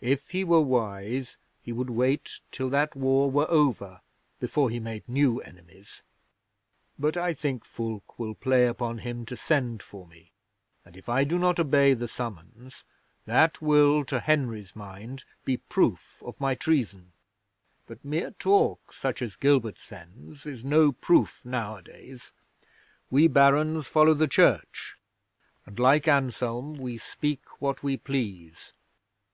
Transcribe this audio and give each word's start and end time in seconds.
If 0.00 0.30
he 0.30 0.44
were 0.44 0.60
wise 0.60 1.36
he 1.64 1.72
would 1.72 1.90
wait 1.90 2.38
till 2.52 2.70
that 2.70 2.94
war 2.94 3.28
were 3.28 3.50
over 3.50 4.02
before 4.38 4.70
he 4.70 4.78
made 4.78 5.02
new 5.08 5.40
enemies. 5.40 6.04
But 6.96 7.16
I 7.16 7.34
think 7.34 7.64
Fulke 7.64 8.20
will 8.20 8.36
play 8.36 8.68
upon 8.68 8.98
him 8.98 9.26
to 9.26 9.36
send 9.36 9.82
for 9.82 10.06
me, 10.06 10.30
and 10.84 10.96
if 10.96 11.08
I 11.08 11.24
do 11.24 11.40
not 11.40 11.58
obey 11.58 11.92
the 11.92 12.06
summons, 12.06 12.84
that 13.24 13.60
will, 13.60 14.04
to 14.04 14.20
Henry's 14.20 14.76
mind, 14.76 15.24
be 15.44 15.56
proof 15.56 16.22
of 16.24 16.38
my 16.40 16.54
treason. 16.54 17.10
But 17.88 18.04
mere 18.04 18.30
talk, 18.30 18.92
such 18.92 19.20
as 19.20 19.34
Gilbert 19.34 19.80
sends, 19.80 20.46
is 20.46 20.64
no 20.64 20.92
proof 20.92 21.44
nowadays. 21.44 22.30
We 23.10 23.26
Barons 23.26 23.88
follow 23.88 24.14
the 24.14 24.28
Church, 24.28 24.94
and, 25.66 25.80
like 25.80 26.06
Anselm, 26.06 26.74
we 26.74 26.96
speak 26.96 27.60
what 27.60 27.82
we 27.82 27.96
please. 27.96 28.72